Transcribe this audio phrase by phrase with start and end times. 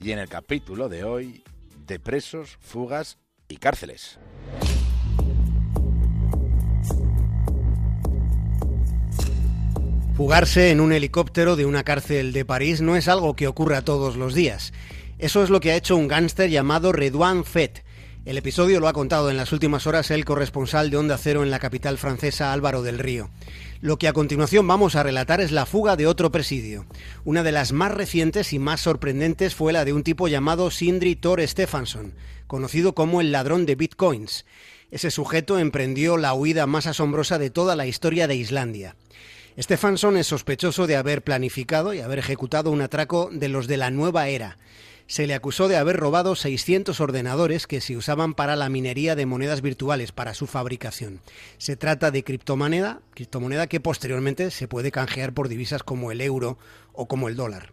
[0.00, 1.42] y en el capítulo de hoy,
[1.86, 4.18] de presos, fugas y cárceles.
[10.16, 14.16] Fugarse en un helicóptero de una cárcel de París no es algo que ocurra todos
[14.16, 14.72] los días.
[15.18, 17.84] Eso es lo que ha hecho un gángster llamado Redouane Fett,
[18.28, 21.50] el episodio lo ha contado en las últimas horas el corresponsal de Onda Cero en
[21.50, 23.30] la capital francesa Álvaro del Río.
[23.80, 26.84] Lo que a continuación vamos a relatar es la fuga de otro presidio.
[27.24, 31.16] Una de las más recientes y más sorprendentes fue la de un tipo llamado Sindri
[31.16, 32.12] Thor Stefansson,
[32.46, 34.44] conocido como el ladrón de bitcoins.
[34.90, 38.94] Ese sujeto emprendió la huida más asombrosa de toda la historia de Islandia.
[39.58, 43.90] Stefansson es sospechoso de haber planificado y haber ejecutado un atraco de los de la
[43.90, 44.58] nueva era
[45.08, 49.24] se le acusó de haber robado 600 ordenadores que se usaban para la minería de
[49.24, 51.22] monedas virtuales para su fabricación.
[51.56, 56.58] Se trata de criptomoneda, criptomoneda que posteriormente se puede canjear por divisas como el euro
[56.92, 57.72] o como el dólar.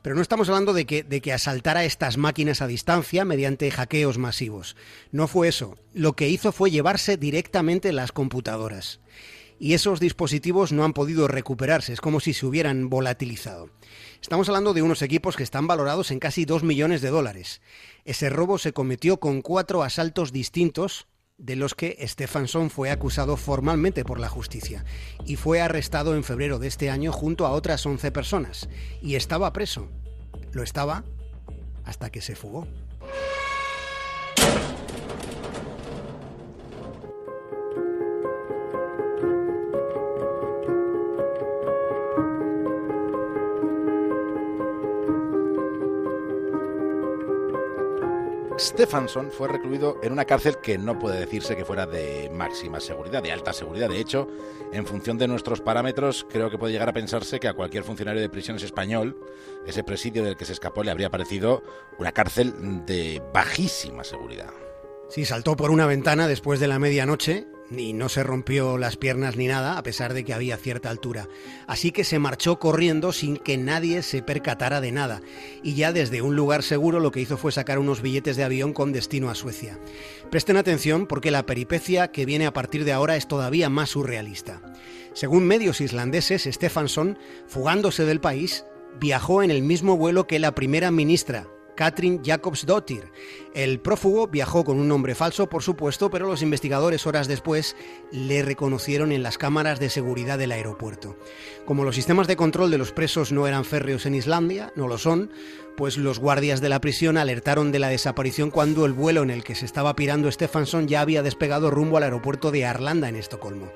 [0.00, 4.16] Pero no estamos hablando de que, de que asaltara estas máquinas a distancia mediante hackeos
[4.16, 4.74] masivos.
[5.12, 5.76] No fue eso.
[5.92, 9.00] Lo que hizo fue llevarse directamente las computadoras
[9.60, 13.68] y esos dispositivos no han podido recuperarse, es como si se hubieran volatilizado.
[14.22, 17.60] Estamos hablando de unos equipos que están valorados en casi 2 millones de dólares.
[18.06, 24.02] Ese robo se cometió con cuatro asaltos distintos de los que Stefansson fue acusado formalmente
[24.04, 24.84] por la justicia
[25.24, 28.68] y fue arrestado en febrero de este año junto a otras 11 personas
[29.02, 29.88] y estaba preso.
[30.52, 31.04] Lo estaba
[31.84, 32.66] hasta que se fugó.
[48.60, 53.22] Stefansson fue recluido en una cárcel que no puede decirse que fuera de máxima seguridad,
[53.22, 53.88] de alta seguridad.
[53.88, 54.28] De hecho,
[54.70, 58.20] en función de nuestros parámetros, creo que puede llegar a pensarse que a cualquier funcionario
[58.20, 59.18] de prisiones español,
[59.66, 61.62] ese presidio del que se escapó le habría parecido
[61.98, 64.50] una cárcel de bajísima seguridad.
[65.08, 69.36] Sí, saltó por una ventana después de la medianoche y no se rompió las piernas
[69.36, 71.28] ni nada, a pesar de que había cierta altura.
[71.66, 75.20] Así que se marchó corriendo sin que nadie se percatara de nada,
[75.62, 78.72] y ya desde un lugar seguro lo que hizo fue sacar unos billetes de avión
[78.72, 79.78] con destino a Suecia.
[80.30, 84.60] Presten atención porque la peripecia que viene a partir de ahora es todavía más surrealista.
[85.12, 88.64] Según medios islandeses, Stefansson, fugándose del país,
[88.98, 93.10] viajó en el mismo vuelo que la primera ministra, Katrin Jakobsdottir.
[93.54, 97.76] El prófugo viajó con un nombre falso, por supuesto, pero los investigadores horas después
[98.12, 101.16] le reconocieron en las cámaras de seguridad del aeropuerto.
[101.64, 104.98] Como los sistemas de control de los presos no eran férreos en Islandia, no lo
[104.98, 105.30] son,
[105.76, 109.44] pues los guardias de la prisión alertaron de la desaparición cuando el vuelo en el
[109.44, 113.70] que se estaba pirando Stefansson ya había despegado rumbo al aeropuerto de Arlanda en Estocolmo.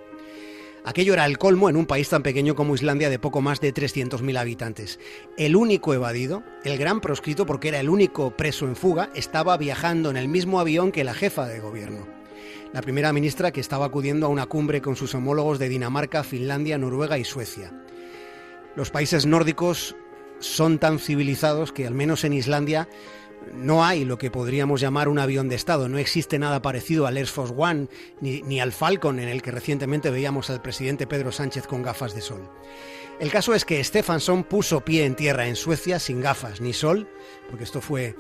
[0.86, 3.72] Aquello era el colmo en un país tan pequeño como Islandia de poco más de
[3.72, 5.00] 300.000 habitantes.
[5.38, 10.10] El único evadido, el gran proscrito porque era el único preso en fuga, estaba viajando
[10.10, 12.06] en el mismo avión que la jefa de gobierno.
[12.74, 16.76] La primera ministra que estaba acudiendo a una cumbre con sus homólogos de Dinamarca, Finlandia,
[16.76, 17.72] Noruega y Suecia.
[18.76, 19.96] Los países nórdicos
[20.38, 22.88] son tan civilizados que al menos en Islandia
[23.52, 25.88] no hay lo que podríamos llamar un avión de Estado.
[25.88, 27.88] No existe nada parecido al Air Force One
[28.20, 32.20] ni, al Falcon en el que recientemente veíamos al presidente Pedro Sánchez con gafas de
[32.20, 32.48] sol.
[33.20, 37.08] El caso es que Stefansson puso pie en tierra en Suecia sin gafas ni sol,
[37.48, 38.16] porque esto fue,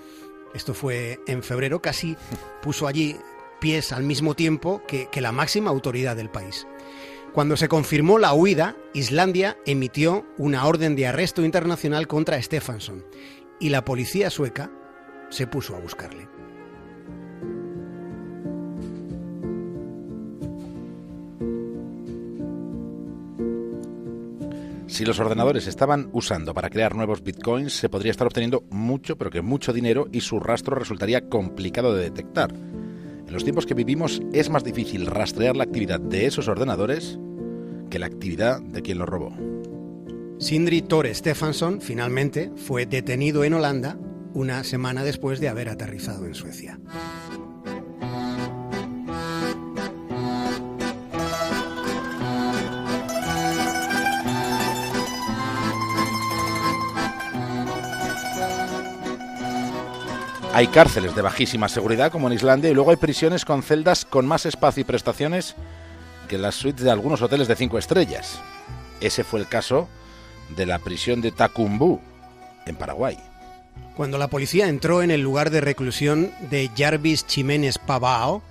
[0.54, 2.16] esto fue en febrero, casi
[2.62, 3.16] puso allí
[3.60, 6.66] pies al mismo tiempo que, que la máxima autoridad del país.
[7.32, 13.04] Cuando se confirmó la huida, Islandia emitió una orden de arresto internacional contra Stefansson
[13.58, 14.70] y la policía sueca
[15.34, 16.28] se puso a buscarle.
[24.86, 29.30] Si los ordenadores estaban usando para crear nuevos bitcoins, se podría estar obteniendo mucho, pero
[29.30, 32.54] que mucho dinero y su rastro resultaría complicado de detectar.
[32.54, 37.18] En los tiempos que vivimos es más difícil rastrear la actividad de esos ordenadores
[37.90, 39.32] que la actividad de quien los robó.
[40.38, 43.98] Sindri Tore Stefansson finalmente fue detenido en Holanda
[44.34, 46.78] una semana después de haber aterrizado en Suecia.
[60.52, 64.26] Hay cárceles de bajísima seguridad, como en Islandia, y luego hay prisiones con celdas con
[64.26, 65.56] más espacio y prestaciones
[66.28, 68.40] que las suites de algunos hoteles de cinco estrellas.
[69.00, 69.88] Ese fue el caso
[70.56, 72.00] de la prisión de Tacumbú,
[72.66, 73.18] en Paraguay.
[73.96, 78.42] Cuando la policía entró en el lugar de reclusión de Jarvis Chiménez Pavao,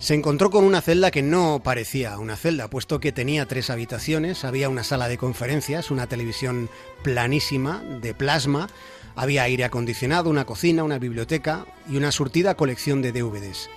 [0.00, 4.44] se encontró con una celda que no parecía una celda, puesto que tenía tres habitaciones,
[4.44, 6.68] había una sala de conferencias, una televisión
[7.04, 8.68] planísima de plasma,
[9.14, 13.70] había aire acondicionado, una cocina, una biblioteca y una surtida colección de DVDs.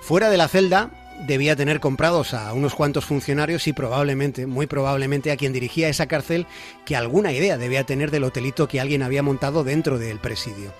[0.00, 0.90] Fuera de la celda
[1.26, 6.06] debía tener comprados a unos cuantos funcionarios y probablemente, muy probablemente a quien dirigía esa
[6.06, 6.46] cárcel,
[6.84, 10.72] que alguna idea debía tener del hotelito que alguien había montado dentro del presidio.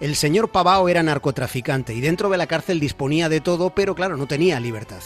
[0.00, 4.16] El señor Pavao era narcotraficante y dentro de la cárcel disponía de todo, pero claro,
[4.16, 5.00] no tenía libertad.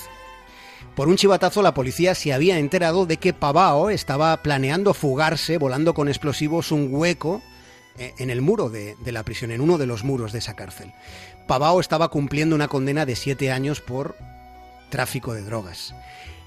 [0.94, 5.92] Por un chivatazo la policía se había enterado de que Pavao estaba planeando fugarse volando
[5.92, 7.42] con explosivos un hueco
[7.98, 10.94] eh, en el muro de, la prisión, en uno de los muros de esa cárcel.
[11.46, 14.16] Pavao estaba cumpliendo una condena de siete años por
[14.90, 15.94] tráfico de drogas.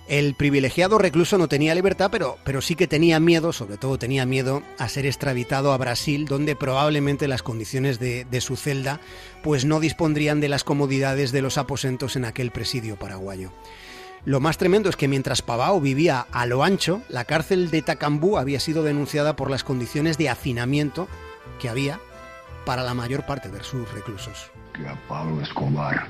[0.10, 4.26] El privilegiado recluso no tenía libertad, pero, pero sí que tenía miedo, sobre todo tenía
[4.26, 9.02] miedo a ser extraditado a Brasil, donde probablemente las condiciones de, su celda
[9.44, 13.54] pues no dispondrían de las comodidades de los aposentos en aquel presidio paraguayo.
[14.26, 18.40] Lo más tremendo es que mientras Pavao vivía a lo ancho, la cárcel de Tacambú
[18.40, 21.08] había sido denunciada por las condiciones de hacinamiento
[21.62, 22.00] que había
[22.66, 24.50] para la mayor parte de sus reclusos.
[24.74, 26.08] Que a Pablo Escobar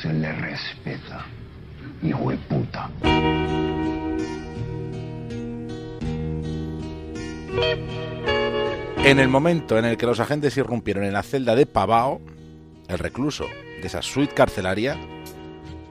[0.00, 1.26] se le respeta
[2.02, 2.90] hijo de puta.
[9.04, 12.20] En el momento en el que los agentes irrumpieron en la celda de Pavao,
[12.88, 13.46] el recluso
[13.80, 14.96] de esa suite carcelaria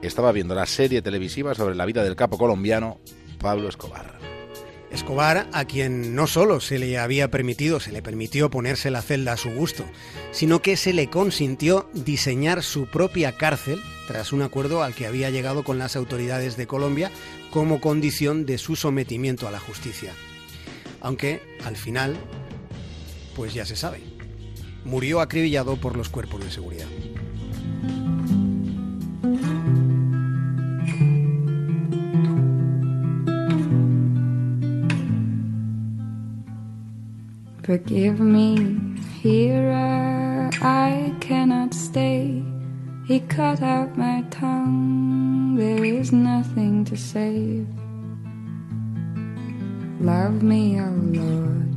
[0.00, 2.98] estaba viendo la serie televisiva sobre la vida del capo colombiano
[3.38, 4.18] Pablo Escobar.
[4.90, 9.32] Escobar, a quien no solo se le había permitido, se le permitió ponerse la celda
[9.32, 9.84] a su gusto,
[10.32, 13.80] sino que se le consintió diseñar su propia cárcel
[14.10, 17.12] tras un acuerdo al que había llegado con las autoridades de Colombia
[17.52, 20.12] como condición de su sometimiento a la justicia.
[21.00, 22.16] Aunque, al final,
[23.36, 24.00] pues ya se sabe,
[24.84, 26.88] murió acribillado por los cuerpos de seguridad.
[37.62, 39.70] Forgive me, here
[40.60, 42.59] I cannot stay.
[43.10, 47.66] He cut out my tongue, there is nothing to save.
[49.98, 51.74] Love me, oh Lord,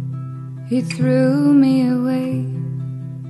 [0.70, 2.46] He threw me away.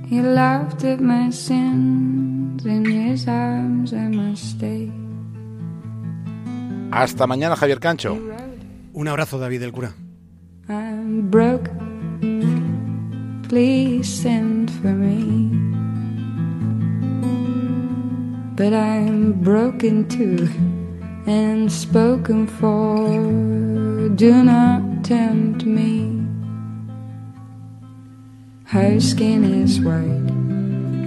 [0.04, 4.92] He laughed at my sins, in His arms I must stay.
[6.92, 8.20] Hasta mañana, Javier Cancho.
[8.92, 9.94] Un abrazo, David del Cura.
[10.68, 11.70] I'm broke.
[13.48, 15.63] please send for me.
[18.56, 20.48] But I'm broken too
[21.26, 24.08] and spoken for.
[24.14, 26.24] Do not tempt me.
[28.66, 30.30] Her skin is white,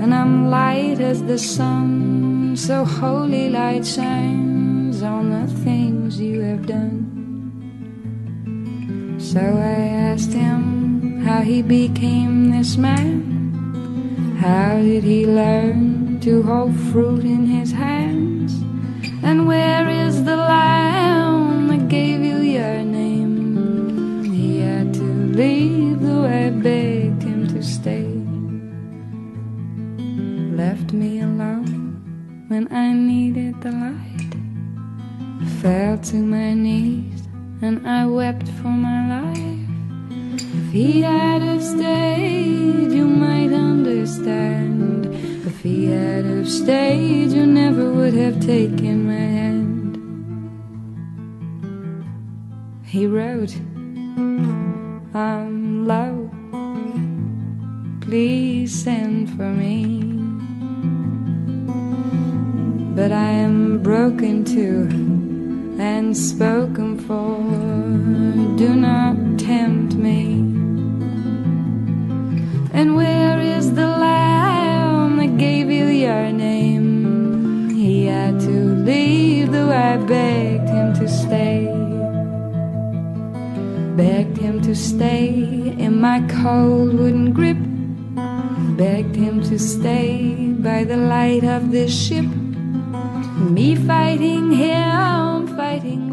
[0.01, 2.57] and I'm light as the sun.
[2.57, 7.05] So holy light shines on the things you have done.
[9.19, 14.35] So I asked him how he became this man.
[14.37, 15.96] How did he learn
[16.27, 18.51] to hold fruit in his hands?
[19.23, 24.25] And where is the lamb that gave you your name?
[24.25, 25.09] He had to
[25.41, 28.09] leave, though I begged him to stay.
[30.61, 32.03] Left me alone
[32.49, 34.33] when I needed the light.
[35.61, 37.21] Fell to my knees
[37.61, 39.69] and I wept for my life.
[40.59, 44.96] If he had stayed, you might understand.
[45.67, 49.97] Had have stayed, you never would have taken my hand.
[52.85, 53.53] He wrote,
[55.13, 56.31] I'm low,
[57.99, 59.99] please send for me.
[62.95, 64.87] But I am broken too
[65.81, 67.43] and spoken for.
[68.57, 70.39] Do not tempt me.
[72.73, 73.36] And where
[79.87, 81.65] I begged him to stay.
[83.95, 85.29] Begged him to stay
[85.85, 87.57] in my cold wooden grip.
[88.75, 92.25] Begged him to stay by the light of this ship.
[93.55, 96.06] Me fighting him, fighting